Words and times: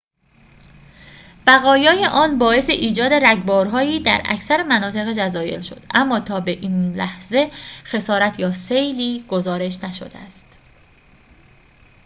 بقایای 1.47 2.05
آن 2.05 2.37
باعث 2.37 2.69
ایجاد 2.69 3.13
رگبارهایی 3.13 3.99
در 3.99 4.21
اکثر 4.25 4.63
مناطق 4.63 5.13
جزایر 5.13 5.61
شد 5.61 5.85
اما 5.93 6.19
تا 6.19 6.39
به 6.39 6.51
این 6.51 6.95
لحظه 6.95 7.49
خسارت 7.85 8.39
یا 8.39 8.51
سیلی 8.51 9.25
گزارش 9.27 9.83
نشده 9.83 10.17
است 10.19 10.57